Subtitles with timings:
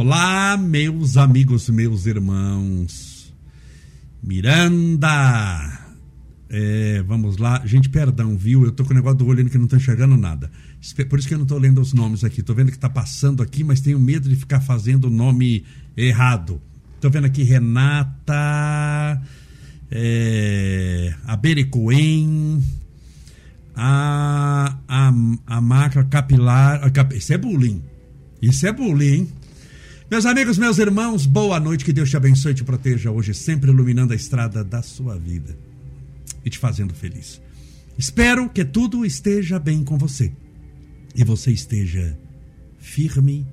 [0.00, 3.34] Olá, meus amigos, meus irmãos.
[4.22, 5.76] Miranda.
[6.48, 7.66] É, vamos lá.
[7.66, 8.64] Gente, perdão, viu?
[8.64, 10.52] Eu tô com o negócio do olho que não tô enxergando nada.
[11.10, 12.44] Por isso que eu não tô lendo os nomes aqui.
[12.44, 15.64] Tô vendo que tá passando aqui, mas tenho medo de ficar fazendo o nome
[15.96, 16.62] errado.
[17.00, 19.20] Tô vendo aqui Renata.
[19.90, 22.62] É, a Bericoen.
[23.74, 25.12] A, a,
[25.44, 26.84] a marca capilar.
[26.84, 27.82] A cap, isso é bullying.
[28.40, 29.37] Isso é bullying, hein?
[30.10, 33.70] Meus amigos, meus irmãos, boa noite, que Deus te abençoe e te proteja hoje, sempre
[33.70, 35.54] iluminando a estrada da sua vida
[36.42, 37.42] e te fazendo feliz.
[37.98, 40.32] Espero que tudo esteja bem com você
[41.14, 42.18] e você esteja
[42.78, 43.46] firme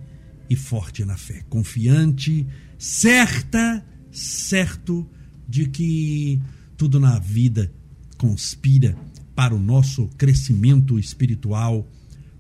[0.50, 2.48] e forte na fé, confiante,
[2.80, 5.06] certa, certo
[5.46, 6.42] de que
[6.78, 7.70] tudo na vida
[8.18, 8.96] conspira
[9.36, 11.86] para o nosso crescimento espiritual,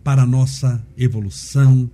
[0.06, 1.92] para a nossa evolução,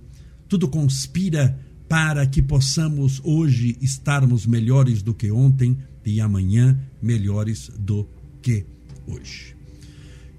[0.48, 1.58] tudo conspira
[1.92, 8.08] para que possamos hoje estarmos melhores do que ontem e amanhã melhores do
[8.40, 8.64] que
[9.06, 9.54] hoje.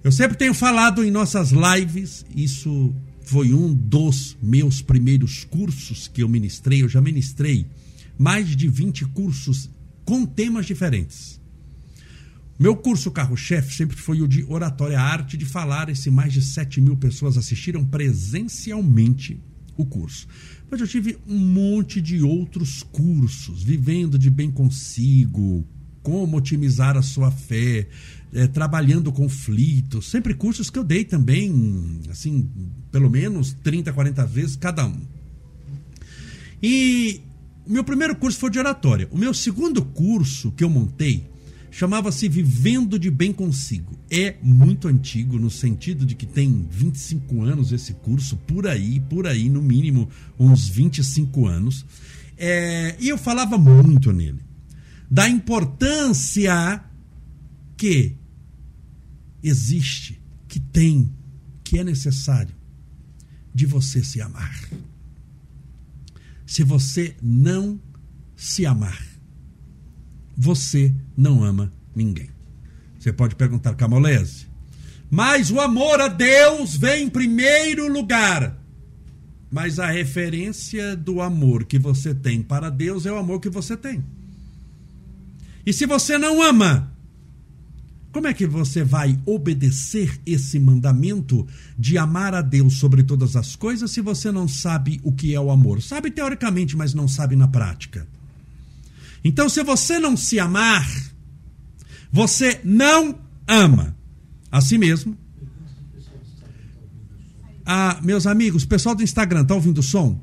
[0.03, 6.23] Eu sempre tenho falado em nossas lives, isso foi um dos meus primeiros cursos que
[6.23, 6.81] eu ministrei.
[6.81, 7.67] Eu já ministrei
[8.17, 9.69] mais de 20 cursos
[10.03, 11.39] com temas diferentes.
[12.57, 15.87] Meu curso carro-chefe sempre foi o de oratória, a arte de falar.
[15.87, 19.39] Esse mais de 7 mil pessoas assistiram presencialmente
[19.77, 20.27] o curso.
[20.73, 25.63] Mas eu tive um monte de outros cursos, vivendo de bem consigo,
[26.01, 27.87] como otimizar a sua fé,
[28.33, 32.49] é, trabalhando conflitos, sempre cursos que eu dei também, assim,
[32.91, 34.99] pelo menos 30, 40 vezes cada um.
[36.59, 37.21] E
[37.67, 39.07] meu primeiro curso foi de oratória.
[39.11, 41.23] O meu segundo curso que eu montei
[41.73, 43.99] chamava-se Vivendo de Bem Consigo.
[44.07, 49.25] É muito antigo, no sentido de que tem 25 anos esse curso, por aí, por
[49.25, 50.07] aí, no mínimo
[50.39, 51.83] uns 25 anos.
[52.37, 54.39] É, e eu falava muito nele
[55.09, 56.83] da importância
[57.75, 58.17] que
[59.41, 61.11] existe, que tem,
[61.63, 62.53] que é necessário
[63.53, 64.69] de você se amar.
[66.45, 67.79] Se você não
[68.35, 69.12] se amar,
[70.35, 72.29] você não ama ninguém.
[72.99, 74.47] Você pode perguntar, Camolese,
[75.09, 78.57] mas o amor a Deus vem em primeiro lugar.
[79.51, 83.77] Mas a referência do amor que você tem para Deus é o amor que você
[83.77, 84.03] tem.
[85.65, 86.91] E se você não ama,
[88.11, 93.55] como é que você vai obedecer esse mandamento de amar a Deus sobre todas as
[93.55, 95.81] coisas se você não sabe o que é o amor?
[95.81, 98.07] Sabe teoricamente, mas não sabe na prática.
[99.23, 100.85] Então, se você não se amar,
[102.11, 103.95] você não ama
[104.51, 105.17] a si mesmo.
[107.65, 110.19] Ah, meus amigos, pessoal do Instagram, tá ouvindo o som?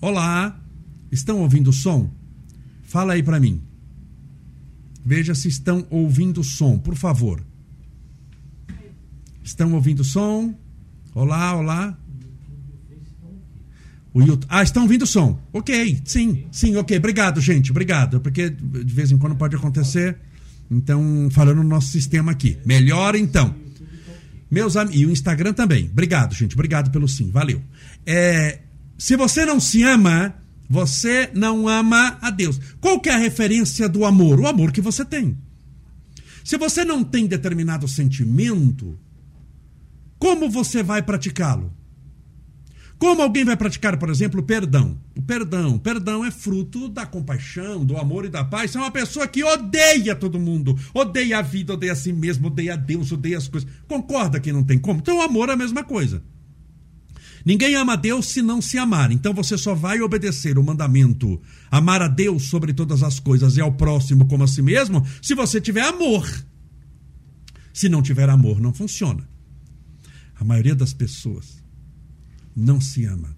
[0.00, 0.58] Olá,
[1.12, 2.10] estão ouvindo o som?
[2.84, 3.62] Fala aí para mim.
[5.04, 7.44] Veja se estão ouvindo o som, por favor.
[9.44, 10.54] Estão ouvindo o som?
[11.14, 11.98] Olá, olá.
[14.18, 14.46] O YouTube...
[14.48, 15.38] Ah, estão ouvindo o som.
[15.52, 16.98] Ok, sim, sim, ok.
[16.98, 17.70] Obrigado, gente.
[17.70, 18.20] Obrigado.
[18.20, 20.18] Porque de vez em quando pode acontecer.
[20.68, 22.58] Então, falando no nosso sistema aqui.
[22.66, 23.54] Melhor então.
[24.50, 25.00] Meus amigos.
[25.00, 25.88] E o Instagram também.
[25.92, 26.54] Obrigado, gente.
[26.54, 27.30] Obrigado pelo sim.
[27.30, 27.62] Valeu.
[28.04, 28.58] É...
[28.98, 30.34] Se você não se ama,
[30.68, 32.60] você não ama a Deus.
[32.80, 34.40] Qual que é a referência do amor?
[34.40, 35.38] O amor que você tem.
[36.42, 38.98] Se você não tem determinado sentimento,
[40.18, 41.72] como você vai praticá-lo?
[42.98, 44.98] Como alguém vai praticar, por exemplo, perdão?
[45.16, 48.72] O perdão, o perdão é fruto da compaixão, do amor e da paz.
[48.72, 52.48] Você é uma pessoa que odeia todo mundo, odeia a vida, odeia a si mesmo,
[52.48, 53.70] odeia a Deus, odeia as coisas.
[53.86, 54.98] Concorda que não tem como?
[54.98, 56.24] Então o amor é a mesma coisa.
[57.44, 59.12] Ninguém ama a Deus se não se amar.
[59.12, 63.60] Então você só vai obedecer o mandamento amar a Deus sobre todas as coisas e
[63.60, 66.28] ao próximo como a si mesmo se você tiver amor.
[67.72, 69.22] Se não tiver amor, não funciona.
[70.34, 71.57] A maioria das pessoas
[72.58, 73.36] não se ama.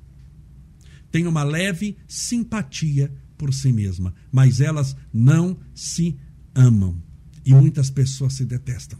[1.10, 6.16] Tem uma leve simpatia por si mesma, mas elas não se
[6.54, 7.02] amam.
[7.44, 8.98] E muitas pessoas se detestam.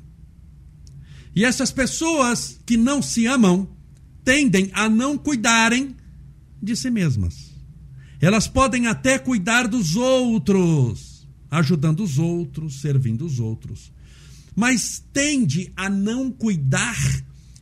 [1.34, 3.69] E essas pessoas que não se amam
[4.25, 5.96] tendem a não cuidarem
[6.61, 7.50] de si mesmas.
[8.20, 13.93] Elas podem até cuidar dos outros, ajudando os outros, servindo os outros,
[14.55, 16.99] mas tende a não cuidar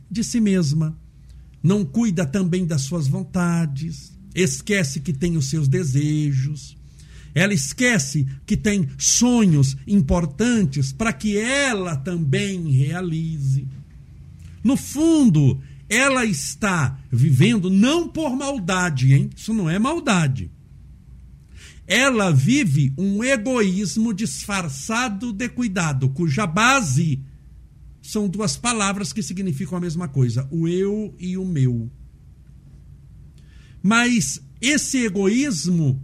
[0.09, 0.97] de si mesma
[1.61, 6.77] não cuida também das suas vontades, esquece que tem os seus desejos,
[7.33, 13.67] ela esquece que tem sonhos importantes para que ela também realize.
[14.63, 19.29] No fundo, ela está vivendo não por maldade, hein?
[19.35, 20.51] Isso não é maldade.
[21.87, 27.19] Ela vive um egoísmo disfarçado de cuidado, cuja base
[28.09, 31.89] são duas palavras que significam a mesma coisa: o eu e o meu.
[33.81, 36.01] Mas esse egoísmo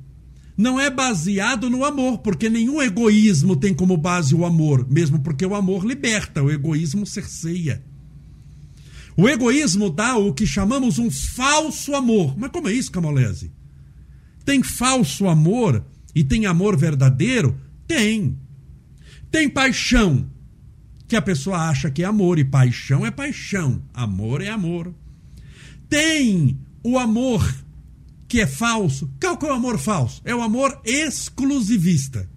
[0.58, 5.46] não é baseado no amor, porque nenhum egoísmo tem como base o amor, mesmo porque
[5.46, 7.84] o amor liberta, o egoísmo cerceia.
[9.18, 12.38] O egoísmo dá o que chamamos um falso amor.
[12.38, 13.52] Mas como é isso, Camolese?
[14.44, 17.58] Tem falso amor e tem amor verdadeiro?
[17.88, 18.38] Tem.
[19.32, 20.30] Tem paixão,
[21.08, 24.94] que a pessoa acha que é amor, e paixão é paixão, amor é amor.
[25.88, 27.56] Tem o amor
[28.28, 29.12] que é falso.
[29.22, 30.22] Qual que é o amor falso?
[30.26, 32.30] É o amor exclusivista.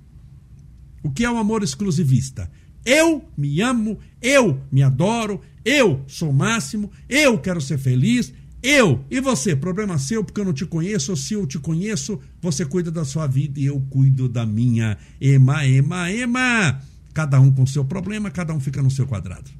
[1.03, 2.51] O que é o amor exclusivista?
[2.85, 8.33] Eu me amo, eu me adoro, eu sou o máximo, eu quero ser feliz,
[8.63, 9.55] eu e você.
[9.55, 13.27] Problema seu, porque eu não te conheço, se eu te conheço, você cuida da sua
[13.27, 14.97] vida e eu cuido da minha.
[15.21, 16.81] Ema, ema, ema.
[17.19, 19.51] Cada um com seu problema, cada um fica no seu quadrado.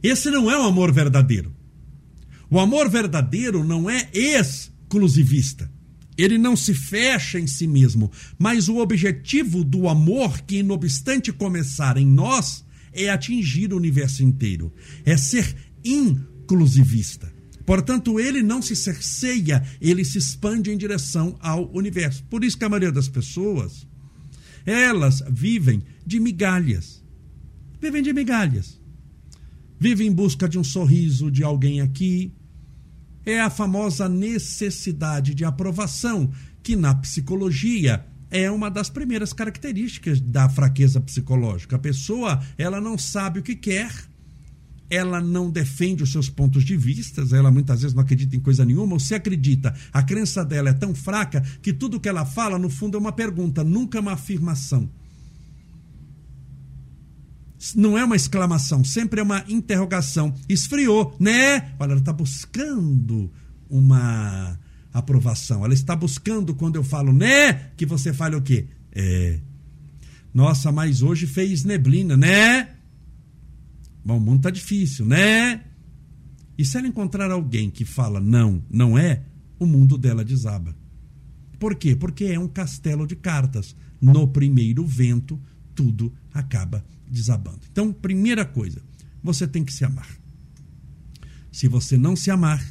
[0.00, 1.52] Esse não é o amor verdadeiro.
[2.48, 5.68] O amor verdadeiro não é exclusivista.
[6.16, 11.32] Ele não se fecha em si mesmo, mas o objetivo do amor, que não obstante
[11.32, 14.72] começar em nós, é atingir o universo inteiro,
[15.04, 15.52] é ser
[15.84, 17.28] inclusivista.
[17.66, 22.22] Portanto, ele não se cerceia, ele se expande em direção ao universo.
[22.30, 23.84] Por isso que a maioria das pessoas,
[24.64, 27.04] elas vivem de migalhas.
[27.80, 28.80] Vivem de migalhas.
[29.78, 32.32] Vivem em busca de um sorriso de alguém aqui,
[33.26, 36.30] é a famosa necessidade de aprovação,
[36.62, 41.76] que na psicologia é uma das primeiras características da fraqueza psicológica.
[41.76, 43.92] A pessoa, ela não sabe o que quer,
[44.94, 48.64] ela não defende os seus pontos de vista, ela muitas vezes não acredita em coisa
[48.64, 52.58] nenhuma, ou se acredita, a crença dela é tão fraca que tudo que ela fala,
[52.58, 54.88] no fundo, é uma pergunta, nunca uma afirmação
[57.74, 60.34] não é uma exclamação, sempre é uma interrogação.
[60.48, 61.72] Esfriou, né?
[61.78, 63.32] Olha, ela está buscando
[63.70, 64.58] uma
[64.92, 65.64] aprovação.
[65.64, 67.70] Ela está buscando quando eu falo, né?
[67.76, 68.66] Que você fale o quê?
[68.92, 69.38] É.
[70.34, 72.73] Nossa, mas hoje fez neblina, né?
[74.04, 75.64] Bom, o mundo tá difícil, né?
[76.58, 79.24] E se ela encontrar alguém que fala não, não é,
[79.58, 80.76] o mundo dela desaba.
[81.58, 81.96] Por quê?
[81.96, 83.74] Porque é um castelo de cartas.
[84.00, 85.40] No primeiro vento,
[85.74, 87.60] tudo acaba desabando.
[87.70, 88.82] Então, primeira coisa,
[89.22, 90.08] você tem que se amar.
[91.50, 92.62] Se você não se amar,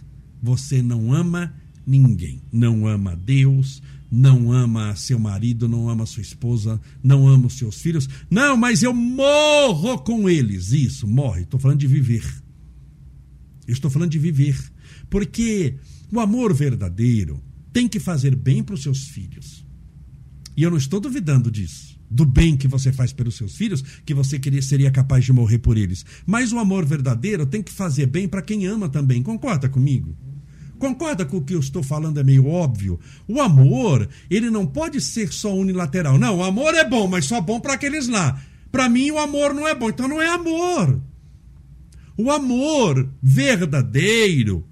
[0.41, 2.41] você não ama ninguém.
[2.51, 3.81] Não ama Deus,
[4.15, 8.07] não ama seu marido, não ama sua esposa, não ama os seus filhos.
[8.29, 10.71] Não, mas eu morro com eles.
[10.71, 11.41] Isso, morre.
[11.41, 12.23] Estou falando de viver.
[13.67, 14.55] Estou falando de viver.
[15.09, 15.77] Porque
[16.11, 17.43] o amor verdadeiro
[17.73, 19.65] tem que fazer bem para os seus filhos.
[20.55, 24.13] E eu não estou duvidando disso do bem que você faz pelos seus filhos, que
[24.13, 26.05] você queria, seria capaz de morrer por eles.
[26.23, 29.23] Mas o amor verdadeiro tem que fazer bem para quem ama também.
[29.23, 30.15] Concorda comigo?
[30.83, 32.19] Concorda com o que eu estou falando?
[32.19, 32.99] É meio óbvio.
[33.25, 36.19] O amor, ele não pode ser só unilateral.
[36.19, 38.37] Não, o amor é bom, mas só bom para aqueles lá.
[38.69, 39.87] Para mim, o amor não é bom.
[39.87, 40.99] Então não é amor.
[42.17, 44.67] O amor verdadeiro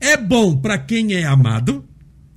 [0.00, 1.84] é bom para quem é amado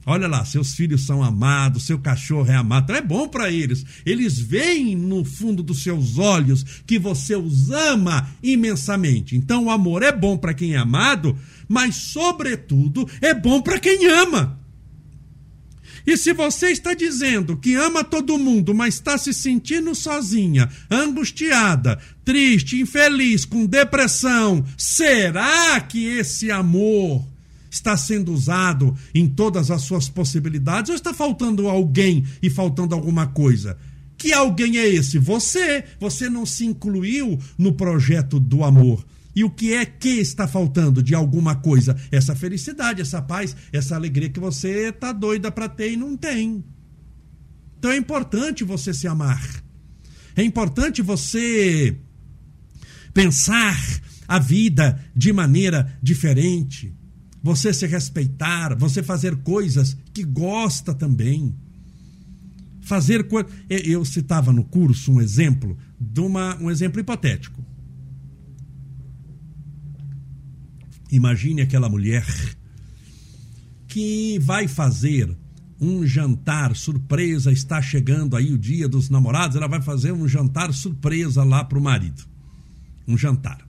[0.09, 3.85] Olha lá, seus filhos são amados, seu cachorro é amado, então é bom para eles.
[4.05, 9.35] Eles veem no fundo dos seus olhos que você os ama imensamente.
[9.35, 11.37] Então o amor é bom para quem é amado,
[11.67, 14.57] mas, sobretudo, é bom para quem ama.
[16.05, 21.99] E se você está dizendo que ama todo mundo, mas está se sentindo sozinha, angustiada,
[22.23, 27.27] triste, infeliz, com depressão, será que esse amor
[27.77, 33.27] está sendo usado em todas as suas possibilidades ou está faltando alguém e faltando alguma
[33.27, 33.77] coisa?
[34.17, 35.19] Que alguém é esse?
[35.19, 35.83] Você.
[35.99, 39.05] Você não se incluiu no projeto do amor.
[39.35, 41.95] E o que é que está faltando de alguma coisa?
[42.11, 46.63] Essa felicidade, essa paz, essa alegria que você está doida para ter e não tem.
[47.77, 49.63] Então é importante você se amar.
[50.35, 51.95] É importante você
[53.13, 53.79] pensar
[54.27, 56.96] a vida de maneira diferente
[57.47, 61.55] você se respeitar, você fazer coisas que gosta também.
[62.81, 63.49] Fazer coisas.
[63.69, 67.65] Eu citava no curso um exemplo de uma, um exemplo hipotético.
[71.09, 72.25] Imagine aquela mulher
[73.87, 75.33] que vai fazer
[75.79, 80.73] um jantar surpresa, está chegando aí o dia dos namorados, ela vai fazer um jantar
[80.73, 82.25] surpresa lá para o marido.
[83.07, 83.66] Um jantar.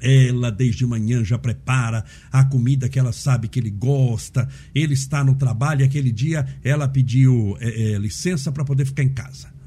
[0.00, 4.48] Ela, desde manhã, já prepara a comida que ela sabe que ele gosta.
[4.74, 9.02] Ele está no trabalho e aquele dia ela pediu é, é, licença para poder ficar
[9.02, 9.60] em casa.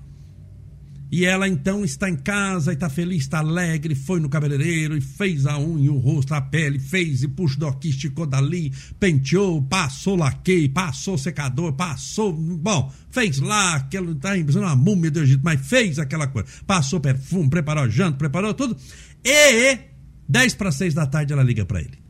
[1.16, 5.00] E ela então está em casa e está feliz, está alegre, foi no cabeleireiro e
[5.00, 10.16] fez a unha, o rosto, a pele, fez e puxou daqui, esticou dali, penteou, passou
[10.16, 15.62] laquei, passou secador, passou, bom, fez lá, aquele, tá imaginando uma múmia do Egito, mas
[15.64, 16.48] fez aquela coisa.
[16.66, 18.76] Passou perfume, preparou janta, preparou tudo.
[19.24, 19.93] E
[20.28, 22.02] 10 para 6 da tarde ela liga para ele.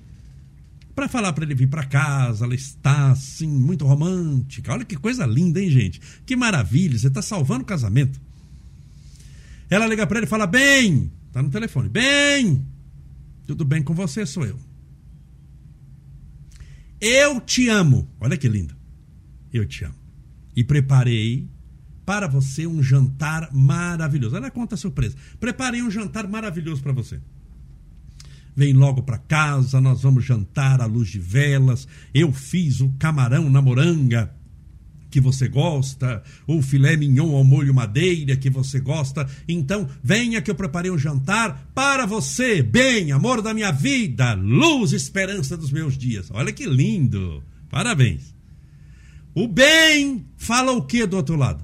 [0.95, 4.71] Para falar para ele vir para casa, ela está assim, muito romântica.
[4.71, 5.99] Olha que coisa linda, hein, gente?
[6.25, 8.21] Que maravilha, você está salvando o casamento.
[9.69, 12.63] Ela liga para ele e fala: Bem, tá no telefone, bem,
[13.47, 14.59] tudo bem com você, sou eu.
[17.01, 18.07] Eu te amo.
[18.19, 18.75] Olha que lindo.
[19.51, 19.95] Eu te amo.
[20.55, 21.49] E preparei
[22.05, 24.39] para você um jantar maravilhoso.
[24.51, 25.17] Conta a surpresa.
[25.39, 27.19] Preparei um jantar maravilhoso para você.
[28.55, 31.87] Vem logo para casa, nós vamos jantar à luz de velas.
[32.13, 34.33] Eu fiz o camarão na moranga
[35.13, 39.29] que você gosta, ou filé mignon ao molho madeira que você gosta.
[39.47, 42.63] Então, venha que eu preparei um jantar para você.
[42.63, 46.31] Bem, amor da minha vida, luz esperança dos meus dias.
[46.31, 47.43] Olha que lindo.
[47.69, 48.33] Parabéns.
[49.35, 51.63] O bem fala o que do outro lado?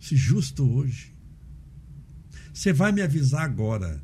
[0.00, 1.12] Se justo hoje.
[2.52, 4.02] Você vai me avisar agora,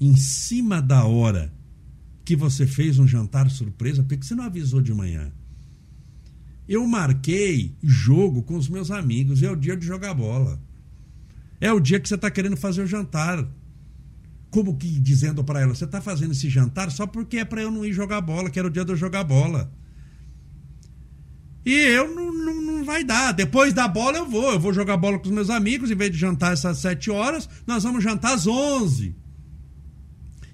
[0.00, 1.52] em cima da hora,
[2.24, 5.30] que você fez um jantar surpresa, porque você não avisou de manhã.
[6.66, 9.42] Eu marquei jogo com os meus amigos.
[9.42, 10.62] É o dia de jogar bola.
[11.60, 13.44] É o dia que você está querendo fazer o jantar.
[14.50, 17.70] Como que dizendo para ela, você está fazendo esse jantar só porque é para eu
[17.70, 19.72] não ir jogar bola, que era o dia de eu jogar bola.
[21.66, 23.32] E eu não, não, não, vai dar.
[23.32, 24.52] Depois da bola eu vou.
[24.52, 25.90] Eu vou jogar bola com os meus amigos.
[25.90, 29.14] Em vez de jantar essas 7 horas, nós vamos jantar às 11.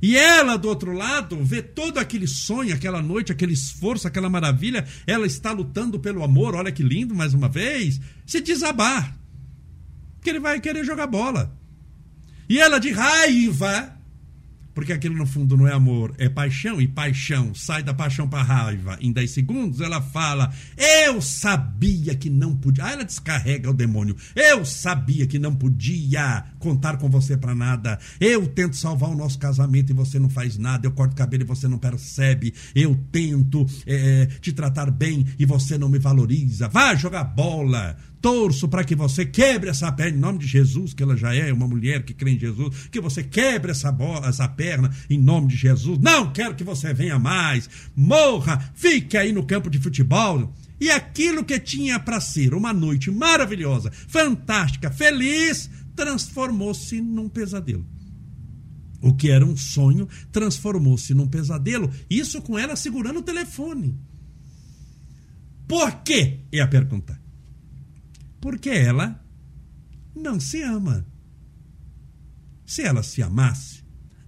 [0.00, 4.86] E ela, do outro lado, vê todo aquele sonho, aquela noite, aquele esforço, aquela maravilha.
[5.06, 8.00] Ela está lutando pelo amor, olha que lindo, mais uma vez.
[8.26, 9.16] Se desabar.
[10.16, 11.56] Porque ele vai querer jogar bola.
[12.48, 13.95] E ela, de raiva,
[14.76, 18.42] porque aquilo no fundo não é amor, é paixão, e paixão sai da paixão para
[18.42, 18.98] raiva.
[19.00, 22.84] Em 10 segundos ela fala: Eu sabia que não podia.
[22.84, 24.14] Aí ela descarrega o demônio.
[24.34, 27.98] Eu sabia que não podia contar com você para nada.
[28.20, 30.86] Eu tento salvar o nosso casamento e você não faz nada.
[30.86, 32.52] Eu corto cabelo e você não percebe.
[32.74, 36.68] Eu tento é, te tratar bem e você não me valoriza.
[36.68, 41.00] Vá jogar bola torço para que você quebre essa perna em nome de Jesus, que
[41.00, 44.48] ela já é uma mulher que crê em Jesus, que você quebre essa, bola, essa
[44.48, 45.96] perna em nome de Jesus.
[46.00, 50.52] Não quero que você venha mais, morra, fique aí no campo de futebol.
[50.80, 57.86] E aquilo que tinha para ser uma noite maravilhosa, fantástica, feliz, transformou-se num pesadelo.
[59.00, 61.88] O que era um sonho transformou-se num pesadelo.
[62.10, 63.96] Isso com ela segurando o telefone.
[65.68, 66.40] Por quê?
[66.50, 67.24] É a pergunta.
[68.46, 69.20] Porque ela
[70.14, 71.04] não se ama.
[72.64, 73.82] Se ela se amasse,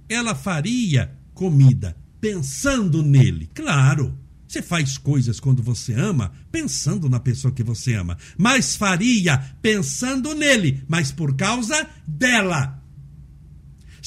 [0.09, 3.49] ela faria comida pensando nele.
[3.55, 9.39] Claro, você faz coisas quando você ama, pensando na pessoa que você ama, mas faria
[9.63, 12.78] pensando nele, mas por causa dela.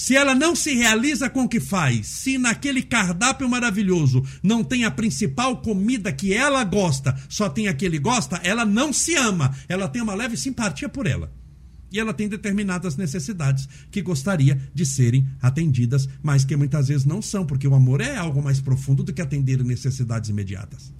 [0.01, 4.84] Se ela não se realiza com o que faz, se naquele cardápio maravilhoso não tem
[4.84, 9.13] a principal comida que ela gosta, só tem a que ele gosta, ela não se
[9.13, 9.55] ama.
[9.70, 11.31] Ela tem uma leve simpatia por ela.
[11.91, 17.22] E ela tem determinadas necessidades que gostaria de serem atendidas, mas que muitas vezes não
[17.22, 20.91] são, porque o amor é algo mais profundo do que atender necessidades imediatas.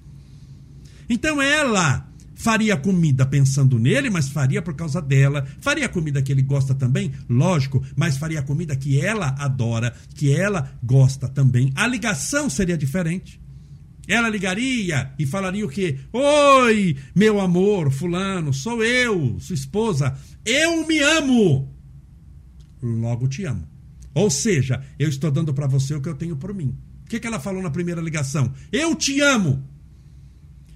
[1.08, 2.08] Então ela
[2.42, 5.46] Faria comida pensando nele, mas faria por causa dela.
[5.60, 10.76] Faria comida que ele gosta também, lógico, mas faria comida que ela adora, que ela
[10.82, 11.70] gosta também.
[11.76, 13.40] A ligação seria diferente.
[14.08, 16.00] Ela ligaria e falaria o quê?
[16.12, 20.18] Oi, meu amor, fulano, sou eu, sua esposa.
[20.44, 21.72] Eu me amo.
[22.82, 23.68] Logo te amo.
[24.12, 26.76] Ou seja, eu estou dando para você o que eu tenho por mim.
[27.04, 28.52] O que, que ela falou na primeira ligação?
[28.72, 29.62] Eu te amo.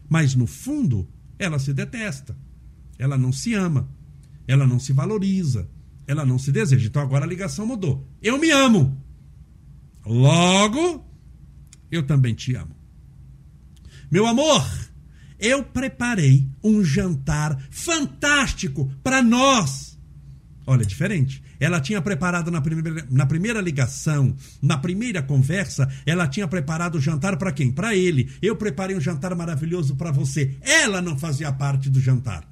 [0.08, 2.36] Mas no fundo, ela se detesta.
[2.98, 3.88] Ela não se ama.
[4.46, 5.68] Ela não se valoriza.
[6.06, 6.86] Ela não se deseja.
[6.86, 8.08] Então agora a ligação mudou.
[8.22, 8.96] Eu me amo.
[10.04, 11.04] Logo,
[11.90, 12.74] eu também te amo.
[14.10, 14.64] Meu amor,
[15.38, 19.98] eu preparei um jantar fantástico para nós.
[20.66, 21.42] Olha, é diferente.
[21.58, 27.00] Ela tinha preparado na primeira, na primeira ligação, na primeira conversa, ela tinha preparado o
[27.00, 27.72] jantar para quem?
[27.72, 28.30] Para ele.
[28.42, 30.56] Eu preparei um jantar maravilhoso para você.
[30.60, 32.46] Ela não fazia parte do jantar.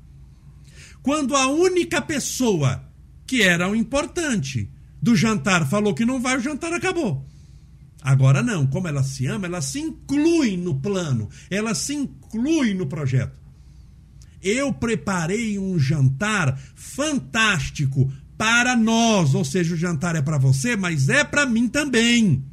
[1.02, 2.82] Quando a única pessoa
[3.26, 4.70] que era o importante
[5.02, 7.26] do jantar falou que não vai, o jantar acabou.
[8.00, 12.86] Agora não, como ela se ama, ela se inclui no plano, ela se inclui no
[12.86, 13.32] projeto.
[14.42, 18.12] Eu preparei um jantar fantástico
[18.44, 22.44] para nós, ou seja, o jantar é para você, mas é para mim também.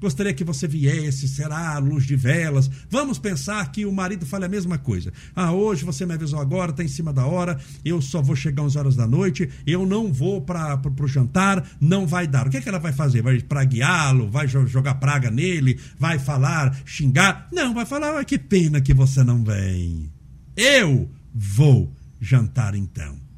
[0.00, 2.70] Gostaria que você viesse, será luz de velas.
[2.88, 5.12] Vamos pensar que o marido fale a mesma coisa.
[5.36, 8.62] Ah, hoje você me avisou agora, está em cima da hora, eu só vou chegar
[8.62, 12.46] 11 horas da noite, eu não vou para o jantar, não vai dar.
[12.46, 13.20] O que, é que ela vai fazer?
[13.20, 14.30] Vai pragueá-lo?
[14.30, 15.78] Vai jogar praga nele?
[15.98, 17.48] Vai falar, xingar?
[17.52, 20.10] Não, vai falar, ah, que pena que você não vem.
[20.56, 23.29] Eu vou jantar então.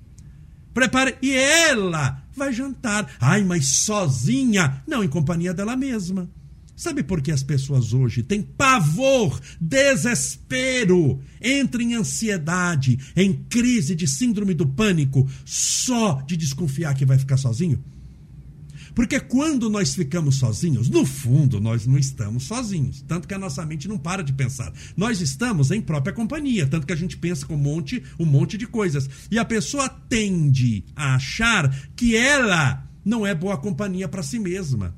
[0.72, 1.16] Prepare.
[1.22, 3.10] E ela vai jantar.
[3.20, 4.82] Ai, mas sozinha?
[4.86, 6.28] Não, em companhia dela mesma.
[6.74, 14.08] Sabe por que as pessoas hoje têm pavor, desespero, entram em ansiedade, em crise de
[14.08, 17.82] síndrome do pânico, só de desconfiar que vai ficar sozinho?
[18.94, 23.02] Porque quando nós ficamos sozinhos, no fundo, nós não estamos sozinhos.
[23.02, 24.72] Tanto que a nossa mente não para de pensar.
[24.96, 26.66] Nós estamos em própria companhia.
[26.66, 29.08] Tanto que a gente pensa com um monte, um monte de coisas.
[29.30, 34.94] E a pessoa tende a achar que ela não é boa companhia para si mesma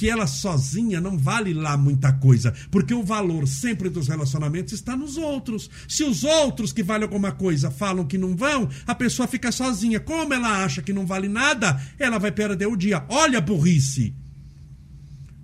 [0.00, 4.96] que ela sozinha não vale lá muita coisa, porque o valor sempre dos relacionamentos está
[4.96, 5.68] nos outros.
[5.86, 10.00] Se os outros que valem alguma coisa falam que não vão, a pessoa fica sozinha.
[10.00, 13.04] Como ela acha que não vale nada, ela vai perder o dia.
[13.10, 14.14] Olha a burrice.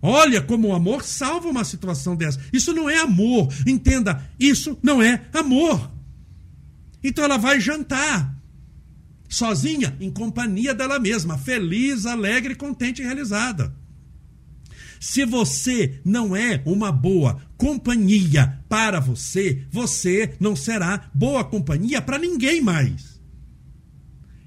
[0.00, 2.40] Olha como o amor salva uma situação dessa.
[2.50, 3.52] Isso não é amor.
[3.66, 5.90] Entenda, isso não é amor.
[7.04, 8.34] Então ela vai jantar
[9.28, 13.70] sozinha, em companhia dela mesma, feliz, alegre, contente e realizada.
[15.00, 22.18] Se você não é uma boa companhia para você, você não será boa companhia para
[22.18, 23.15] ninguém mais.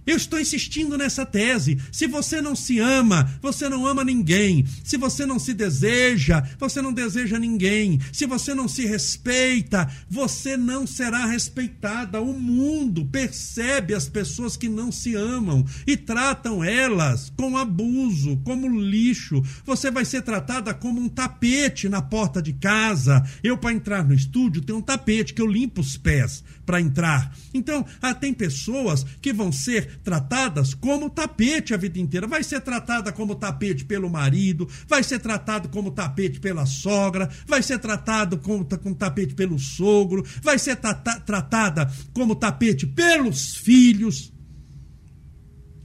[0.09, 1.77] Eu estou insistindo nessa tese.
[1.91, 4.65] Se você não se ama, você não ama ninguém.
[4.83, 7.99] Se você não se deseja, você não deseja ninguém.
[8.11, 12.19] Se você não se respeita, você não será respeitada.
[12.19, 18.67] O mundo percebe as pessoas que não se amam e tratam elas com abuso, como
[18.67, 19.43] lixo.
[19.63, 23.23] Você vai ser tratada como um tapete na porta de casa.
[23.43, 27.35] Eu, para entrar no estúdio, tenho um tapete que eu limpo os pés para entrar.
[27.53, 32.27] Então, ah, tem pessoas que vão ser tratadas como tapete a vida inteira.
[32.27, 37.61] Vai ser tratada como tapete pelo marido, vai ser tratado como tapete pela sogra, vai
[37.61, 40.77] ser tratado como, como tapete pelo sogro, vai ser
[41.25, 44.33] tratada como tapete pelos filhos,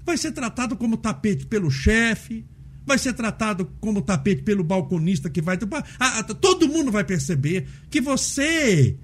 [0.05, 2.46] vai ser tratado como tapete pelo chefe,
[2.87, 5.59] vai ser tratado como tapete pelo balconista que vai.
[5.59, 8.98] Todo mundo vai perceber que você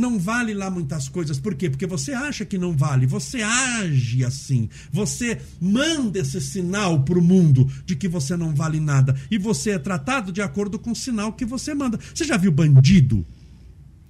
[0.00, 1.38] não vale lá muitas coisas.
[1.38, 1.68] Por quê?
[1.68, 4.68] Porque você acha que não vale, você age assim.
[4.90, 9.14] Você manda esse sinal para o mundo de que você não vale nada.
[9.30, 12.00] E você é tratado de acordo com o sinal que você manda.
[12.14, 13.24] Você já viu bandido?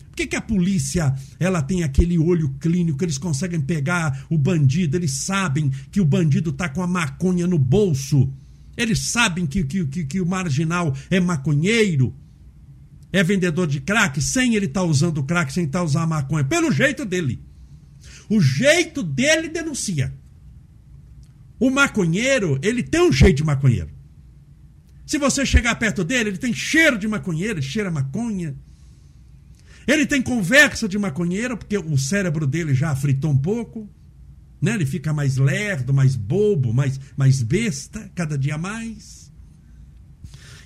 [0.08, 3.02] Por que, que a polícia ela tem aquele olho clínico?
[3.04, 7.58] Eles conseguem pegar o bandido, eles sabem que o bandido está com a maconha no
[7.58, 8.30] bolso.
[8.76, 12.14] Eles sabem que, que, que, que o marginal é maconheiro
[13.12, 16.44] é vendedor de crack sem ele estar tá usando crack, sem estar tá usando maconha,
[16.44, 17.42] pelo jeito dele.
[18.28, 20.14] O jeito dele denuncia.
[21.58, 23.90] O maconheiro, ele tem um jeito de maconheiro.
[25.04, 28.56] Se você chegar perto dele, ele tem cheiro de maconheiro, cheira maconha.
[29.84, 33.90] Ele tem conversa de maconheiro, porque o cérebro dele já fritou um pouco.
[34.62, 34.74] Né?
[34.74, 39.19] Ele fica mais lerdo, mais bobo, mais, mais besta, cada dia mais.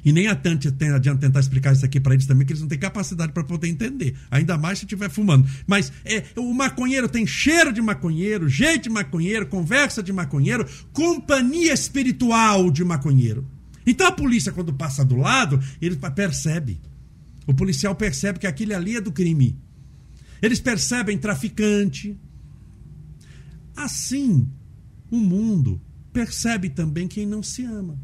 [0.05, 0.71] E nem adianta
[1.19, 4.15] tentar explicar isso aqui para eles também, que eles não têm capacidade para poder entender.
[4.31, 5.49] Ainda mais se estiver fumando.
[5.67, 11.73] Mas é, o maconheiro tem cheiro de maconheiro, jeito de maconheiro, conversa de maconheiro, companhia
[11.73, 13.49] espiritual de maconheiro.
[13.87, 16.79] Então a polícia, quando passa do lado, ele percebe.
[17.47, 19.59] O policial percebe que aquilo ali é do crime.
[20.43, 22.19] Eles percebem traficante.
[23.75, 24.47] Assim,
[25.11, 25.81] o mundo
[26.13, 27.99] percebe também quem não se ama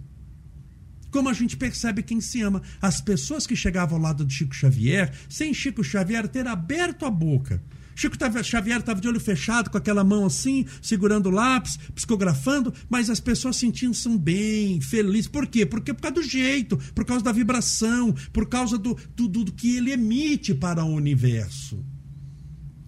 [1.10, 2.62] como a gente percebe quem se ama.
[2.80, 7.10] As pessoas que chegavam ao lado de Chico Xavier, sem Chico Xavier ter aberto a
[7.10, 7.62] boca.
[8.00, 13.10] Chico Xavier estava de olho fechado, com aquela mão assim, segurando o lápis, psicografando, mas
[13.10, 15.28] as pessoas sentindo-se bem, felizes.
[15.28, 15.66] Por quê?
[15.66, 19.76] Porque por causa do jeito, por causa da vibração, por causa do, do, do que
[19.76, 21.84] ele emite para o universo.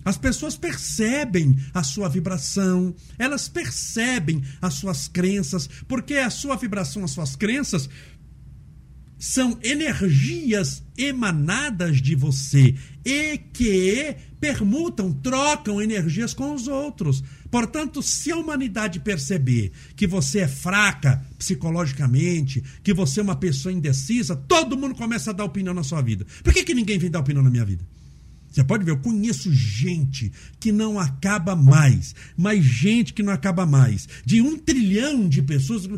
[0.05, 7.05] As pessoas percebem a sua vibração, elas percebem as suas crenças, porque a sua vibração,
[7.05, 7.89] as suas crenças
[9.23, 17.23] são energias emanadas de você e que permutam, trocam energias com os outros.
[17.49, 23.73] Portanto, se a humanidade perceber que você é fraca psicologicamente, que você é uma pessoa
[23.73, 26.27] indecisa, todo mundo começa a dar opinião na sua vida.
[26.43, 27.87] Por que, que ninguém vem dar opinião na minha vida?
[28.53, 33.65] Você pode ver, eu conheço gente que não acaba mais, mas gente que não acaba
[33.65, 34.07] mais.
[34.25, 35.89] De um trilhão de pessoas,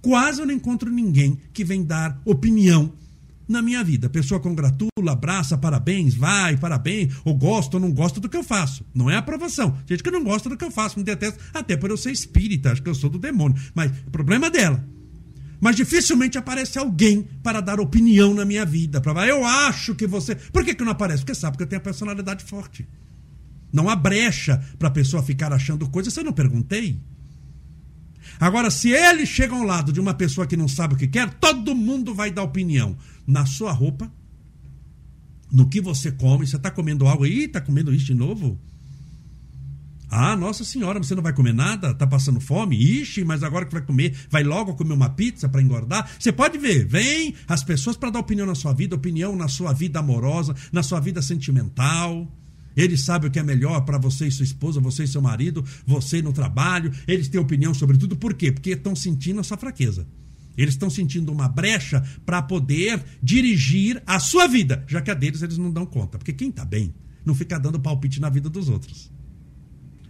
[0.00, 2.92] quase eu não encontro ninguém que vem dar opinião
[3.48, 4.06] na minha vida.
[4.06, 8.44] A pessoa congratula, abraça, parabéns, vai, parabéns, ou gosta ou não gosta do que eu
[8.44, 8.84] faço.
[8.94, 9.76] Não é aprovação.
[9.88, 12.72] Gente que não gosta do que eu faço, me detesta, até por eu ser espírita,
[12.72, 13.60] acho que eu sou do demônio.
[13.74, 14.93] Mas problema é dela.
[15.64, 19.00] Mas dificilmente aparece alguém para dar opinião na minha vida.
[19.00, 20.34] Para falar, eu acho que você.
[20.34, 21.22] Por que, que não aparece?
[21.22, 22.86] Porque sabe que eu tenho a personalidade forte.
[23.72, 27.00] Não há brecha para a pessoa ficar achando coisas eu não perguntei.
[28.38, 31.32] Agora, se ele chega ao lado de uma pessoa que não sabe o que quer,
[31.32, 32.94] todo mundo vai dar opinião
[33.26, 34.12] na sua roupa,
[35.50, 36.46] no que você come.
[36.46, 37.44] Você está comendo algo aí?
[37.44, 38.60] Está comendo isso de novo?
[40.16, 41.92] Ah, nossa senhora, você não vai comer nada?
[41.92, 42.76] Tá passando fome?
[42.76, 46.08] Ixi, mas agora que vai comer, vai logo comer uma pizza para engordar?
[46.16, 49.72] Você pode ver, vem as pessoas para dar opinião na sua vida, opinião na sua
[49.72, 52.32] vida amorosa, na sua vida sentimental.
[52.76, 55.64] Eles sabem o que é melhor para você e sua esposa, você e seu marido,
[55.84, 56.92] você no trabalho.
[57.08, 58.14] Eles têm opinião sobre tudo.
[58.14, 58.52] Por quê?
[58.52, 60.06] Porque estão sentindo a sua fraqueza.
[60.56, 65.42] Eles estão sentindo uma brecha para poder dirigir a sua vida, já que a deles
[65.42, 66.18] eles não dão conta.
[66.18, 69.12] Porque quem está bem não fica dando palpite na vida dos outros.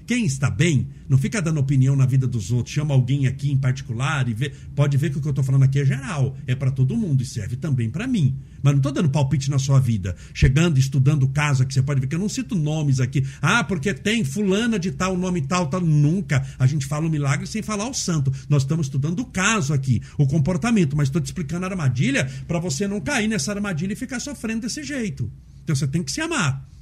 [0.06, 3.56] Quem está bem, não fica dando opinião na vida dos outros, chama alguém aqui em
[3.56, 6.54] particular e vê, pode ver que o que eu estou falando aqui é geral, é
[6.54, 8.36] para todo mundo e serve também para mim.
[8.62, 12.00] Mas não estou dando palpite na sua vida, chegando, estudando o caso aqui, você pode
[12.00, 13.26] ver que eu não cito nomes aqui.
[13.40, 15.80] Ah, porque tem fulana de tal, nome tal, tal.
[15.80, 16.46] Nunca.
[16.58, 18.32] A gente fala o milagre sem falar o santo.
[18.48, 22.58] Nós estamos estudando o caso aqui, o comportamento, mas estou te explicando a armadilha para
[22.58, 25.30] você não cair nessa armadilha e ficar sofrendo desse jeito.
[25.62, 26.73] Então você tem que se amar.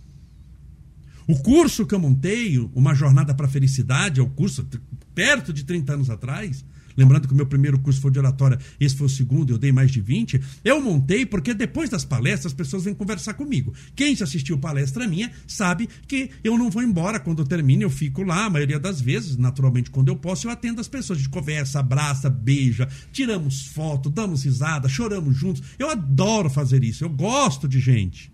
[1.27, 4.67] O curso que eu montei, Uma Jornada para a Felicidade, é o curso
[5.15, 6.65] perto de 30 anos atrás.
[6.97, 9.73] Lembrando que o meu primeiro curso foi de oratória, esse foi o segundo, eu dei
[9.73, 10.41] mais de 20.
[10.65, 13.73] Eu montei porque depois das palestras as pessoas vêm conversar comigo.
[13.95, 17.91] Quem já assistiu palestra minha sabe que eu não vou embora quando eu termino, eu
[17.91, 21.19] fico lá, a maioria das vezes, naturalmente, quando eu posso, eu atendo as pessoas.
[21.19, 25.63] A gente conversa, abraça, beija, tiramos foto, damos risada, choramos juntos.
[25.79, 28.31] Eu adoro fazer isso, eu gosto de gente.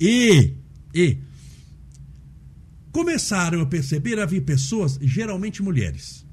[0.00, 0.54] E,
[0.94, 1.18] e,
[2.92, 6.26] começaram a perceber havia pessoas, geralmente mulheres.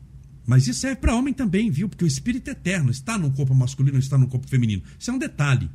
[0.46, 1.88] Mas isso serve para homem também, viu?
[1.88, 4.84] Porque o espírito eterno está no corpo masculino, está no corpo feminino.
[4.98, 5.70] Isso é um detalhe.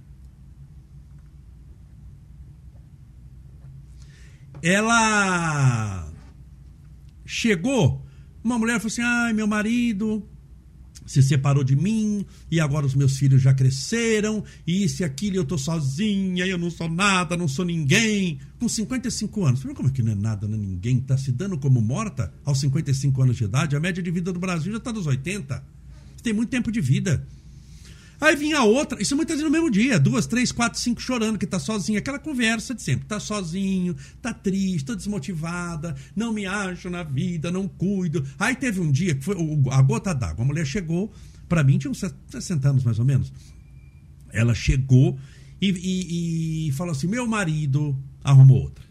[4.62, 6.12] Ela
[7.24, 8.04] chegou,
[8.42, 10.28] uma mulher falou assim: ai, meu marido
[11.06, 15.36] se separou de mim e agora os meus filhos já cresceram e isso e aquilo,
[15.36, 18.38] eu tô sozinha, eu não sou nada, não sou ninguém.
[18.58, 19.62] Com 55 anos.
[19.62, 21.00] Como é que não é nada, não é ninguém?
[21.00, 23.76] Tá se dando como morta aos 55 anos de idade?
[23.76, 25.62] A média de vida do Brasil já tá dos 80.
[26.16, 27.26] Você tem muito tempo de vida.
[28.24, 31.46] Aí vinha outra, isso muitas vezes no mesmo dia, duas, três, quatro, cinco chorando que
[31.46, 36.88] tá sozinha, aquela conversa de sempre, tá sozinho, tá triste, tô desmotivada, não me acho
[36.88, 38.26] na vida, não cuido.
[38.38, 39.36] Aí teve um dia que foi
[39.70, 41.12] a gota d'água, a mulher chegou,
[41.46, 43.30] para mim tinha uns 60 anos mais ou menos.
[44.32, 45.18] Ela chegou
[45.60, 48.84] e, e, e falou assim: meu marido arrumou outra.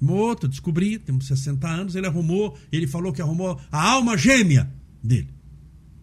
[0.00, 5.34] Outra, descobri, temos 60 anos, ele arrumou, ele falou que arrumou a alma gêmea dele.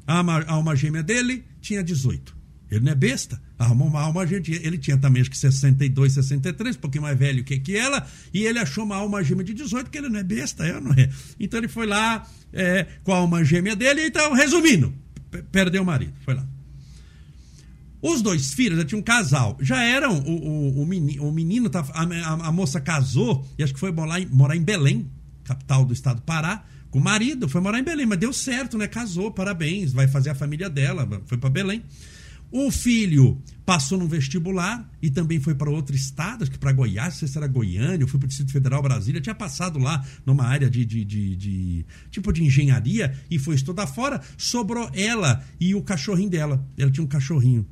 [0.05, 2.36] A alma, a alma gêmea dele tinha 18.
[2.69, 3.41] Ele não é besta.
[3.57, 4.43] Arrumou uma alma gêmea.
[4.61, 8.05] Ele tinha também acho que 62, 63, um pouquinho mais velho que, que ela.
[8.33, 10.91] E ele achou uma alma gêmea de 18, que ele não é besta, é, não
[10.91, 11.09] é?
[11.39, 14.05] Então ele foi lá é, com a alma gêmea dele.
[14.05, 14.93] Então, resumindo,
[15.51, 16.13] perdeu o marido.
[16.25, 16.45] Foi lá.
[18.01, 20.19] Os dois filhos, já tinha um casal, já eram.
[20.19, 23.91] O, o, o menino, o menino a, a, a, moça casou e acho que foi
[23.91, 25.09] morar em, morar em Belém,
[25.43, 28.77] capital do estado do Pará com o marido, foi morar em Belém, mas deu certo,
[28.77, 28.87] né?
[28.87, 31.83] Casou, parabéns, vai fazer a família dela, foi para Belém.
[32.51, 37.15] O filho passou no vestibular e também foi para outro estado, acho que para Goiás,
[37.15, 40.45] não sei se era Goiânia, foi para o Distrito Federal Brasília, tinha passado lá numa
[40.45, 44.21] área de, de, de, de, tipo de engenharia e foi estudar fora.
[44.37, 46.65] Sobrou ela e o cachorrinho dela.
[46.77, 47.67] Ela tinha um cachorrinho.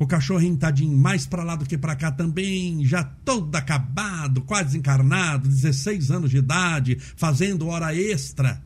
[0.00, 4.76] O cachorrinho tadinho mais para lá do que para cá também, já todo acabado, quase
[4.78, 8.60] encarnado, 16 anos de idade, fazendo hora extra.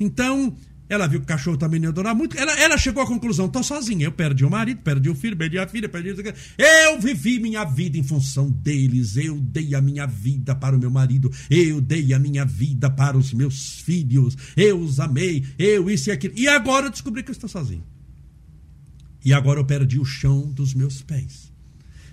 [0.00, 0.56] Então,
[0.92, 2.36] ela viu que o cachorro também não ia durar muito.
[2.36, 4.04] Ela, ela chegou à conclusão: tô sozinha.
[4.04, 6.10] Eu perdi o marido, perdi o filho, perdi a filha, perdi.
[6.58, 9.16] Eu vivi minha vida em função deles.
[9.16, 11.32] Eu dei a minha vida para o meu marido.
[11.48, 14.36] Eu dei a minha vida para os meus filhos.
[14.54, 15.46] Eu os amei.
[15.58, 16.34] Eu isso e aquilo.
[16.36, 17.84] E agora eu descobri que eu estou sozinho.
[19.24, 21.50] E agora eu perdi o chão dos meus pés.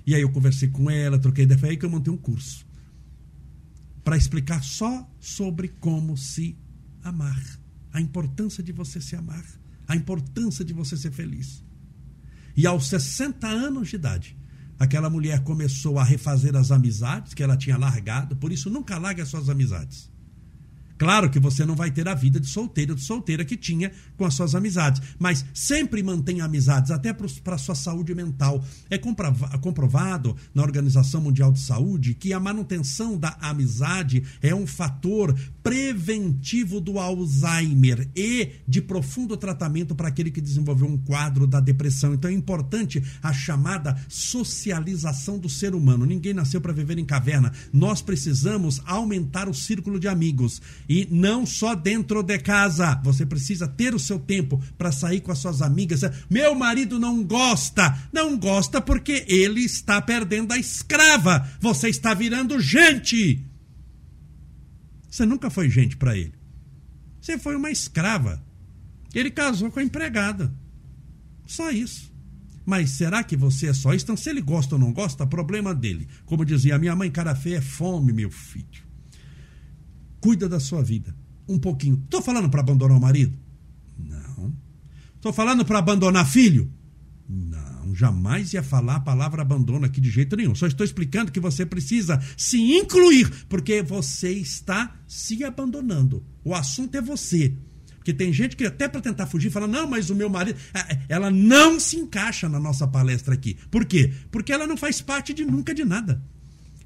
[0.08, 2.66] E aí eu conversei com ela, troquei ideia, foi aí que eu montei um curso
[4.04, 6.58] para explicar só sobre como se
[7.04, 7.59] amar,
[7.92, 9.46] a importância de você se amar,
[9.88, 11.64] a importância de você ser feliz.
[12.56, 14.38] E aos 60 anos de idade,
[14.78, 19.22] aquela mulher começou a refazer as amizades que ela tinha largado, por isso nunca largue
[19.22, 20.09] as suas amizades.
[21.00, 24.26] Claro que você não vai ter a vida de solteiro de solteira que tinha com
[24.26, 28.64] as suas amizades, mas sempre mantenha amizades, até para a sua saúde mental.
[28.90, 35.34] É comprovado na Organização Mundial de Saúde que a manutenção da amizade é um fator
[35.64, 42.14] preventivo do Alzheimer e de profundo tratamento para aquele que desenvolveu um quadro da depressão.
[42.14, 46.06] Então é importante a chamada socialização do ser humano.
[46.06, 47.54] Ninguém nasceu para viver em caverna.
[47.72, 50.62] Nós precisamos aumentar o círculo de amigos.
[50.90, 53.00] E não só dentro de casa.
[53.04, 56.02] Você precisa ter o seu tempo para sair com as suas amigas.
[56.28, 57.96] Meu marido não gosta.
[58.12, 61.48] Não gosta porque ele está perdendo a escrava.
[61.62, 63.46] Você está virando gente.
[65.12, 66.34] Você nunca foi gente para ele.
[67.22, 68.44] Você foi uma escrava.
[69.14, 70.52] Ele casou com a empregada.
[71.46, 72.12] Só isso.
[72.66, 74.06] Mas será que você é só isso?
[74.06, 76.08] Então, se ele gosta ou não gosta, problema dele.
[76.26, 78.89] Como dizia minha mãe, cara feia é fome, meu filho.
[80.20, 81.16] Cuida da sua vida.
[81.48, 82.02] Um pouquinho.
[82.04, 83.38] Estou falando para abandonar o marido?
[83.98, 84.54] Não.
[85.16, 86.72] Estou falando para abandonar filho?
[87.28, 90.56] Não, jamais ia falar a palavra abandono aqui de jeito nenhum.
[90.56, 96.26] Só estou explicando que você precisa se incluir, porque você está se abandonando.
[96.44, 97.54] O assunto é você.
[97.98, 100.80] Porque tem gente que até para tentar fugir fala: "Não, mas o meu marido, é,
[100.80, 103.58] é, ela não se encaixa na nossa palestra aqui".
[103.70, 104.12] Por quê?
[104.32, 106.24] Porque ela não faz parte de nunca de nada.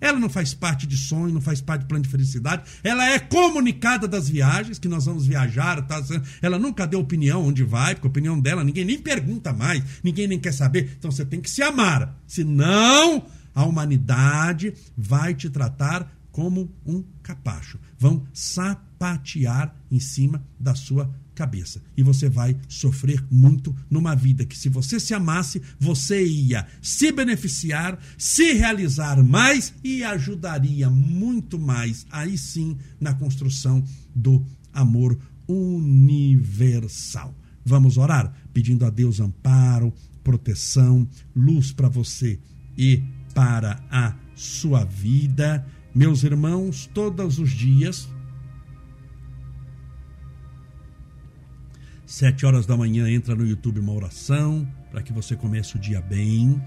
[0.04, 2.64] Ela não faz parte de sonho, não faz parte de plano de felicidade.
[2.84, 5.82] Ela é comunicada das viagens, que nós vamos viajar.
[5.88, 6.04] Tá?
[6.42, 10.28] Ela nunca deu opinião onde vai, porque a opinião dela ninguém nem pergunta mais, ninguém
[10.28, 10.98] nem quer saber.
[11.00, 12.22] Então você tem que se amar.
[12.28, 17.80] Senão, a humanidade vai te tratar como um capacho.
[17.98, 21.82] Vão sapatear em cima da sua cabeça.
[21.98, 27.12] E você vai sofrer muito numa vida que, se você se amasse, você ia se
[27.12, 33.84] beneficiar, se realizar mais e ajudaria muito mais, aí sim, na construção
[34.16, 34.44] do
[34.74, 35.18] amor
[35.48, 37.34] universal.
[37.66, 39.94] Vamos orar pedindo a Deus amparo,
[40.24, 42.40] proteção, luz para você
[42.78, 43.02] e
[43.34, 45.66] para a sua vida.
[45.94, 48.10] Meus irmãos, todos os dias
[52.14, 56.00] Sete horas da manhã entra no YouTube uma oração para que você comece o dia
[56.00, 56.62] bem.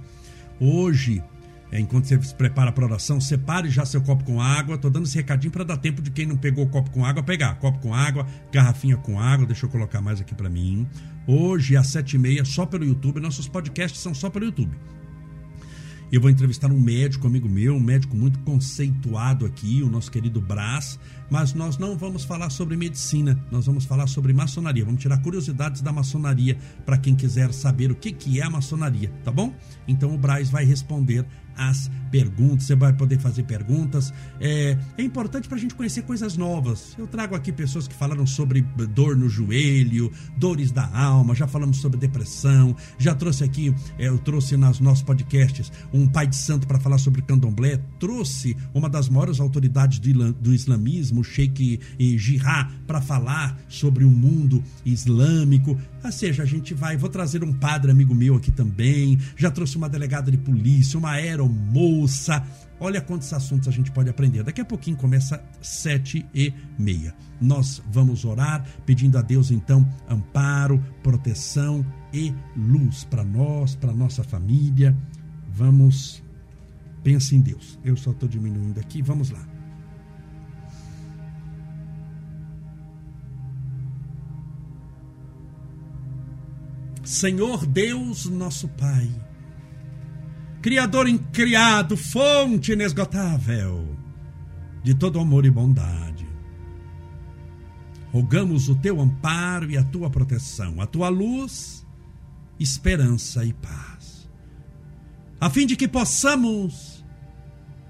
[0.58, 1.22] Hoje,
[1.70, 4.74] é, enquanto você se prepara para a oração, separe já seu copo com água.
[4.74, 7.22] Estou dando esse recadinho para dar tempo de quem não pegou o copo com água
[7.22, 7.54] pegar.
[7.60, 9.46] Copo com água, garrafinha com água.
[9.46, 10.84] Deixa eu colocar mais aqui para mim.
[11.28, 13.20] Hoje, às sete e meia, só pelo YouTube.
[13.20, 14.76] Nossos podcasts são só pelo YouTube.
[16.10, 20.40] Eu vou entrevistar um médico amigo meu, um médico muito conceituado aqui, o nosso querido
[20.40, 24.84] Brás, mas nós não vamos falar sobre medicina, nós vamos falar sobre maçonaria.
[24.84, 29.12] Vamos tirar curiosidades da maçonaria para quem quiser saber o que, que é a maçonaria,
[29.24, 29.52] tá bom?
[29.88, 34.12] Então o Braz vai responder as perguntas, você vai poder fazer perguntas.
[34.40, 36.94] É, é importante para a gente conhecer coisas novas.
[36.98, 38.62] Eu trago aqui pessoas que falaram sobre
[38.94, 44.18] dor no joelho, dores da alma, já falamos sobre depressão, já trouxe aqui, é, eu
[44.18, 49.08] trouxe nos nossos podcasts um pai de santo para falar sobre candomblé, trouxe uma das
[49.08, 55.78] maiores autoridades do, do islamismo, o Sheikh Jihá, para falar sobre o mundo islâmico.
[56.04, 59.76] Ou seja, a gente vai, vou trazer um padre amigo meu aqui também, já trouxe
[59.76, 61.16] uma delegada de polícia, uma
[61.46, 62.44] aeromoça.
[62.78, 64.42] Olha quantos assuntos a gente pode aprender.
[64.42, 67.14] Daqui a pouquinho começa sete e meia.
[67.40, 74.22] Nós vamos orar, pedindo a Deus então amparo, proteção e luz para nós, para nossa
[74.22, 74.96] família.
[75.48, 76.22] Vamos,
[77.02, 77.78] pense em Deus.
[77.82, 79.00] Eu só estou diminuindo aqui.
[79.00, 79.46] Vamos lá.
[87.02, 89.08] Senhor Deus, nosso Pai,
[90.66, 93.96] Criador incriado, fonte inesgotável
[94.82, 96.26] de todo amor e bondade,
[98.10, 101.86] rogamos o teu amparo e a tua proteção, a tua luz,
[102.58, 104.28] esperança e paz,
[105.40, 107.04] a fim de que possamos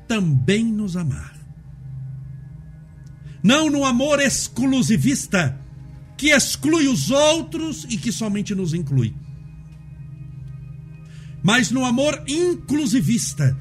[0.06, 1.34] também nos amar.
[3.42, 5.58] Não no amor exclusivista,
[6.14, 9.14] que exclui os outros e que somente nos inclui.
[11.46, 13.56] Mas no amor inclusivista,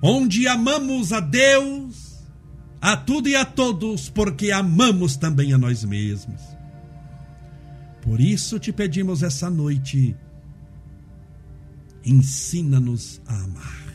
[0.00, 2.24] onde amamos a Deus,
[2.80, 6.40] a tudo e a todos, porque amamos também a nós mesmos.
[8.02, 10.16] Por isso te pedimos essa noite,
[12.04, 13.94] ensina-nos a amar,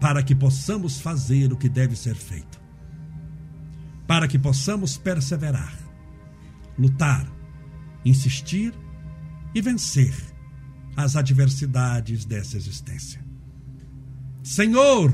[0.00, 2.60] para que possamos fazer o que deve ser feito,
[4.06, 5.76] para que possamos perseverar,
[6.78, 7.26] lutar,
[8.04, 8.72] insistir
[9.54, 10.14] e vencer
[10.96, 13.24] as adversidades dessa existência.
[14.42, 15.12] Senhor,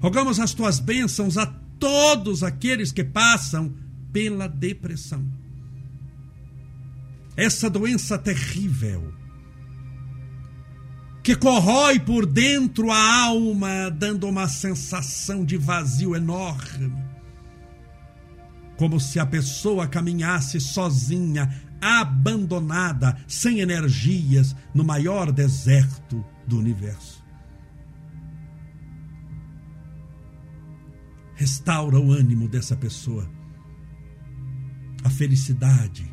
[0.00, 3.74] rogamos as tuas bênçãos a todos aqueles que passam
[4.12, 5.24] pela depressão.
[7.36, 9.12] Essa doença terrível
[11.22, 16.92] que corrói por dentro a alma, dando uma sensação de vazio enorme.
[18.76, 21.48] Como se a pessoa caminhasse sozinha,
[21.82, 27.20] abandonada, sem energias, no maior deserto do universo.
[31.34, 33.28] Restaura o ânimo dessa pessoa,
[35.02, 36.08] a felicidade,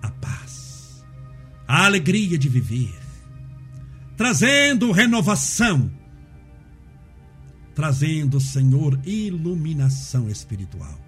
[0.00, 1.04] a paz,
[1.66, 2.96] a alegria de viver,
[4.16, 5.90] trazendo renovação,
[7.74, 11.05] trazendo, Senhor, iluminação espiritual.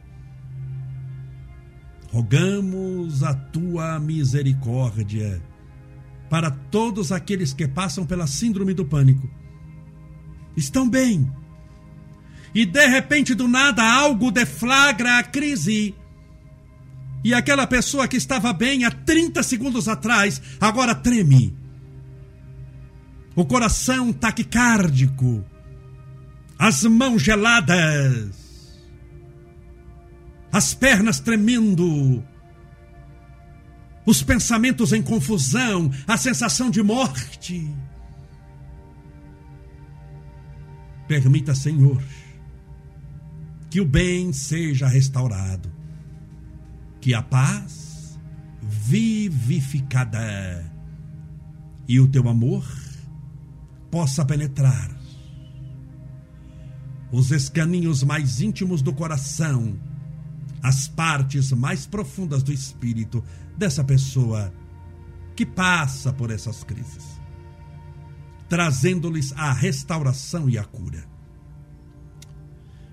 [2.11, 5.43] Rogamos a tua misericórdia
[6.31, 9.29] para todos aqueles que passam pela síndrome do pânico.
[10.57, 11.31] Estão bem.
[12.55, 15.95] E de repente, do nada, algo deflagra a crise.
[17.23, 21.57] E aquela pessoa que estava bem há 30 segundos atrás, agora treme.
[23.37, 25.45] O coração taquicárdico,
[26.59, 28.48] as mãos geladas
[30.51, 32.25] as pernas tremendo,
[34.07, 37.69] os pensamentos em confusão, a sensação de morte.
[41.07, 42.03] Permita, Senhor,
[43.71, 45.71] que o bem seja restaurado,
[47.01, 48.19] que a paz
[48.63, 50.19] vivificada
[51.87, 52.67] e o teu amor
[53.91, 54.97] possa penetrar
[57.11, 59.79] os escaninhos mais íntimos do coração
[60.63, 63.23] as partes mais profundas do espírito
[63.57, 64.53] dessa pessoa
[65.37, 67.21] que passa por essas crises,
[68.49, 71.05] trazendo-lhes a restauração e a cura.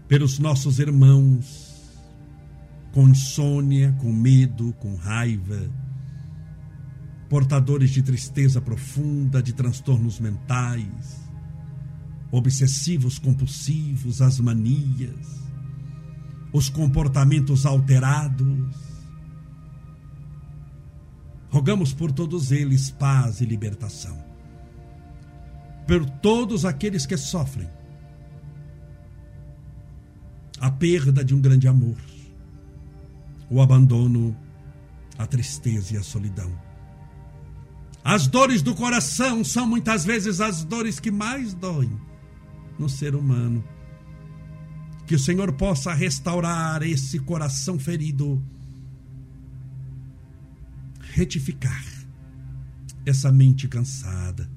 [0.08, 1.76] Pelos nossos irmãos
[2.96, 5.70] com insônia, com medo, com raiva,
[7.30, 11.30] portadores de tristeza profunda, de transtornos mentais,
[12.32, 15.45] obsessivos compulsivos, as manias,
[16.56, 18.74] os comportamentos alterados.
[21.50, 24.18] Rogamos por todos eles paz e libertação.
[25.86, 27.68] Por todos aqueles que sofrem
[30.62, 31.98] a perda de um grande amor,
[33.50, 34.34] o abandono,
[35.18, 36.58] a tristeza e a solidão.
[38.02, 42.00] As dores do coração são muitas vezes as dores que mais doem
[42.80, 43.62] no ser humano.
[45.06, 48.44] Que o Senhor possa restaurar esse coração ferido,
[51.00, 51.86] retificar
[53.06, 54.50] essa mente cansada,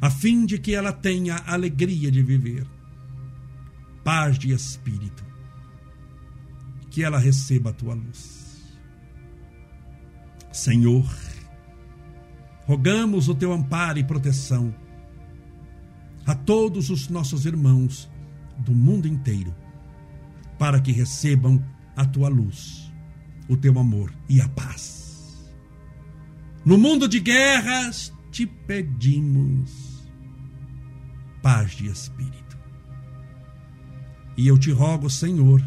[0.00, 2.66] a fim de que ela tenha alegria de viver,
[4.04, 5.24] paz de espírito,
[6.90, 8.76] que ela receba a tua luz.
[10.52, 11.08] Senhor,
[12.66, 14.74] rogamos o teu amparo e proteção
[16.26, 18.08] a todos os nossos irmãos
[18.58, 19.54] do mundo inteiro,
[20.58, 21.64] para que recebam
[21.96, 22.92] a tua luz,
[23.48, 25.52] o teu amor e a paz.
[26.64, 29.88] No mundo de guerras, te pedimos
[31.42, 32.58] paz de espírito.
[34.36, 35.62] E eu te rogo, Senhor,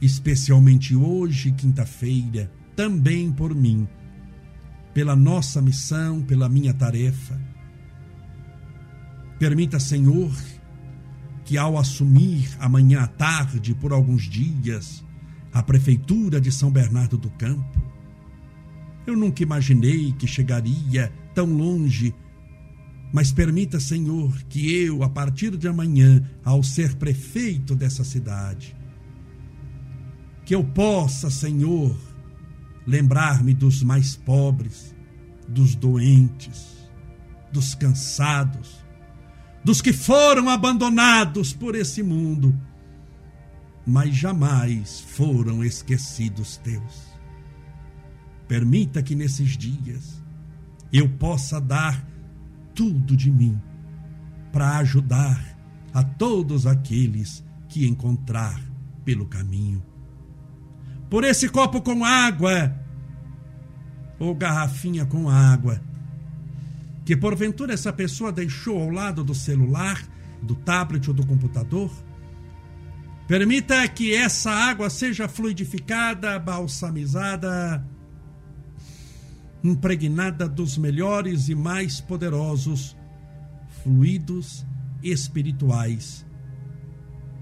[0.00, 3.88] especialmente hoje, quinta-feira, também por mim,
[4.92, 7.40] pela nossa missão, pela minha tarefa.
[9.38, 10.32] Permita, Senhor,
[11.48, 15.02] que ao assumir amanhã à tarde, por alguns dias,
[15.50, 17.82] a prefeitura de São Bernardo do Campo,
[19.06, 22.14] eu nunca imaginei que chegaria tão longe,
[23.14, 28.76] mas permita, Senhor, que eu, a partir de amanhã, ao ser prefeito dessa cidade,
[30.44, 31.96] que eu possa, Senhor,
[32.86, 34.94] lembrar-me dos mais pobres,
[35.48, 36.90] dos doentes,
[37.50, 38.84] dos cansados,
[39.64, 42.58] dos que foram abandonados por esse mundo,
[43.86, 47.08] mas jamais foram esquecidos teus.
[48.46, 50.22] Permita que nesses dias
[50.92, 52.06] eu possa dar
[52.74, 53.60] tudo de mim
[54.52, 55.58] para ajudar
[55.92, 58.60] a todos aqueles que encontrar
[59.04, 59.82] pelo caminho.
[61.10, 62.74] por esse copo com água
[64.18, 65.80] ou garrafinha com água
[67.08, 69.98] que porventura essa pessoa deixou ao lado do celular,
[70.42, 71.90] do tablet ou do computador.
[73.26, 77.82] Permita que essa água seja fluidificada, balsamizada,
[79.64, 82.94] impregnada dos melhores e mais poderosos
[83.82, 84.66] fluidos
[85.02, 86.26] espirituais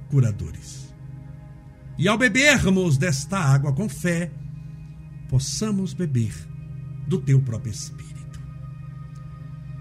[0.08, 0.94] curadores.
[1.98, 4.30] E ao bebermos desta água com fé,
[5.28, 6.32] possamos beber
[7.08, 8.05] do teu próprio Espírito.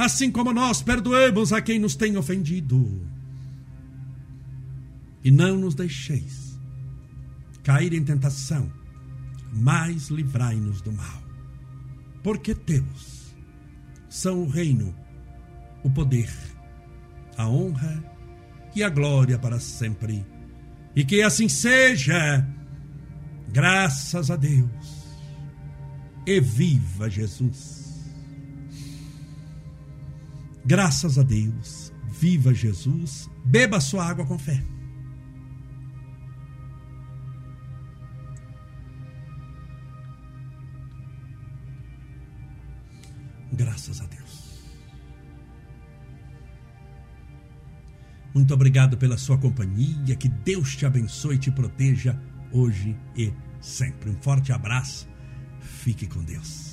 [0.00, 3.06] assim como nós perdoamos a quem nos tem ofendido.
[5.22, 6.58] E não nos deixeis
[7.62, 8.72] cair em tentação,
[9.52, 11.22] mas livrai-nos do mal.
[12.22, 13.34] Porque teus
[14.08, 14.94] são o reino,
[15.84, 16.32] o poder,
[17.36, 18.02] a honra
[18.74, 20.24] e a glória para sempre.
[20.96, 22.48] E que assim seja,
[23.52, 25.04] graças a Deus.
[26.26, 27.79] E viva Jesus!
[30.64, 34.62] Graças a Deus, viva Jesus, beba sua água com fé.
[43.52, 44.20] Graças a Deus.
[48.34, 50.14] Muito obrigado pela sua companhia.
[50.14, 52.18] Que Deus te abençoe e te proteja
[52.52, 54.10] hoje e sempre.
[54.10, 55.08] Um forte abraço.
[55.60, 56.69] Fique com Deus.